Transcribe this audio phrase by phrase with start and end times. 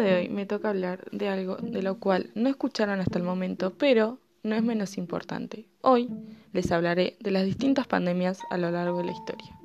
[0.00, 3.74] de hoy me toca hablar de algo de lo cual no escucharon hasta el momento,
[3.78, 5.66] pero no es menos importante.
[5.82, 6.08] Hoy
[6.52, 9.56] les hablaré de las distintas pandemias a lo largo de la historia.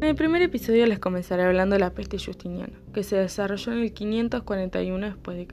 [0.00, 3.78] En el primer episodio les comenzaré hablando de la peste justiniana, que se desarrolló en
[3.78, 5.48] el 541 después.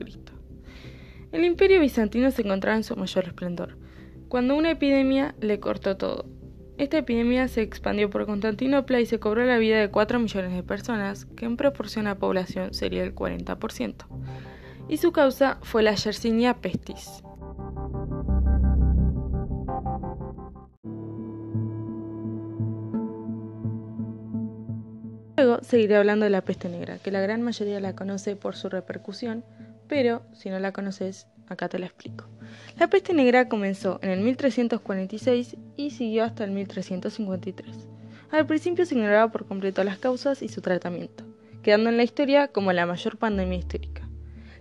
[1.32, 3.78] El imperio bizantino se encontraba en su mayor esplendor,
[4.32, 6.24] cuando una epidemia le cortó todo.
[6.78, 10.62] Esta epidemia se expandió por Constantinopla y se cobró la vida de 4 millones de
[10.62, 14.06] personas, que en proporción a población sería el 40%.
[14.88, 17.22] Y su causa fue la Yersinia pestis.
[25.36, 28.70] Luego seguiré hablando de la peste negra, que la gran mayoría la conoce por su
[28.70, 29.44] repercusión,
[29.88, 32.30] pero si no la conoces, acá te la explico.
[32.78, 37.88] La peste negra comenzó en el 1346 y siguió hasta el 1353.
[38.30, 41.24] Al principio se ignoraba por completo las causas y su tratamiento,
[41.62, 44.08] quedando en la historia como la mayor pandemia histórica.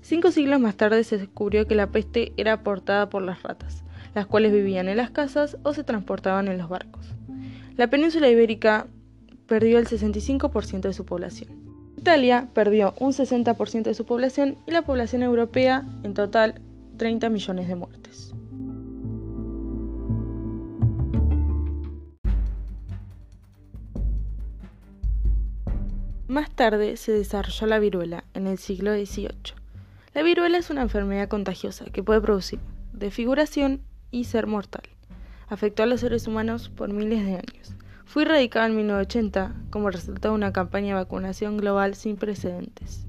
[0.02, 4.26] Cinco siglos más tarde se descubrió que la peste era aportada por las ratas, las
[4.26, 7.06] cuales vivían en las casas o se transportaban en los barcos.
[7.78, 8.88] La península ibérica
[9.48, 11.50] perdió el 65% de su población.
[11.98, 16.62] Italia perdió un 60% de su población y la población europea en total
[17.02, 18.32] 30 millones de muertes.
[26.28, 29.56] Más tarde se desarrolló la viruela en el siglo XVIII.
[30.14, 32.60] La viruela es una enfermedad contagiosa que puede producir
[32.94, 34.84] desfiguración y ser mortal.
[35.50, 37.76] Afectó a los seres humanos por miles de años.
[38.06, 43.08] Fue erradicada en 1980 como resultado de una campaña de vacunación global sin precedentes.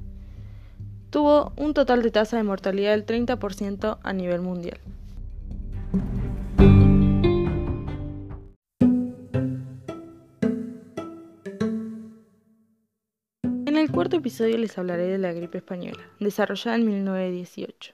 [1.13, 4.81] Tuvo un total de tasa de mortalidad del 30% a nivel mundial.
[13.43, 17.93] En el cuarto episodio les hablaré de la gripe española, desarrollada en 1918.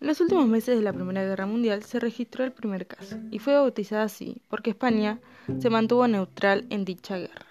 [0.00, 3.38] En los últimos meses de la Primera Guerra Mundial se registró el primer caso, y
[3.38, 5.20] fue bautizada así porque España
[5.60, 7.46] se mantuvo neutral en dicha guerra.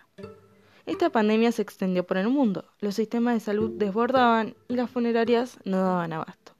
[0.85, 5.57] Esta pandemia se extendió por el mundo, los sistemas de salud desbordaban y las funerarias
[5.65, 6.51] no daban abasto.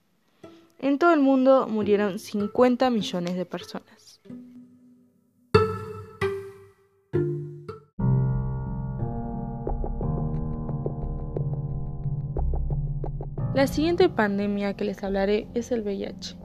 [0.80, 4.20] En todo el mundo murieron 50 millones de personas.
[13.54, 16.36] La siguiente pandemia que les hablaré es el VIH,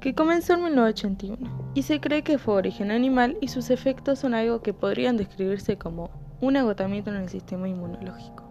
[0.00, 4.34] que comenzó en 1981 y se cree que fue origen animal y sus efectos son
[4.34, 8.44] algo que podrían describirse como un agotamiento en el sistema inmunológico.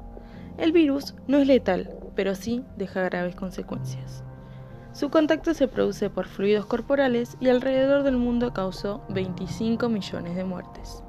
[0.57, 4.23] El virus no es letal, pero sí deja graves consecuencias.
[4.91, 10.43] Su contacto se produce por fluidos corporales y alrededor del mundo causó 25 millones de
[10.43, 11.03] muertes.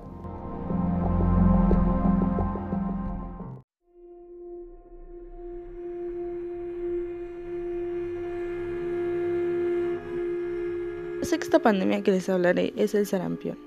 [11.18, 13.58] La sexta pandemia que les hablaré es el sarampión.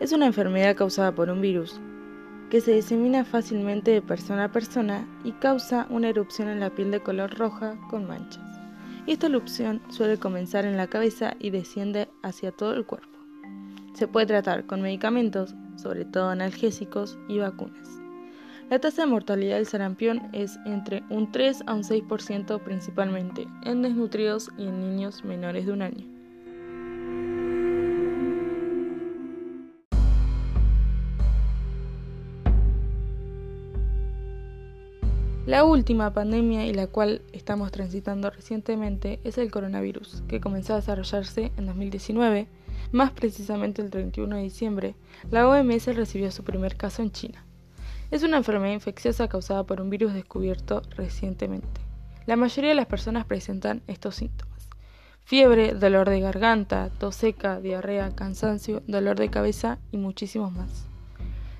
[0.00, 1.80] Es una enfermedad causada por un virus
[2.50, 6.90] que se disemina fácilmente de persona a persona y causa una erupción en la piel
[6.90, 8.44] de color roja con manchas.
[9.06, 13.08] Esta erupción suele comenzar en la cabeza y desciende hacia todo el cuerpo.
[13.94, 17.88] Se puede tratar con medicamentos, sobre todo analgésicos y vacunas.
[18.68, 23.82] La tasa de mortalidad del sarampión es entre un 3 a un 6% principalmente en
[23.82, 26.19] desnutridos y en niños menores de un año.
[35.50, 40.76] La última pandemia y la cual estamos transitando recientemente es el coronavirus, que comenzó a
[40.76, 42.46] desarrollarse en 2019,
[42.92, 44.94] más precisamente el 31 de diciembre,
[45.28, 47.44] la OMS recibió su primer caso en China.
[48.12, 51.80] Es una enfermedad infecciosa causada por un virus descubierto recientemente.
[52.26, 54.68] La mayoría de las personas presentan estos síntomas.
[55.24, 60.86] Fiebre, dolor de garganta, tos seca, diarrea, cansancio, dolor de cabeza y muchísimos más.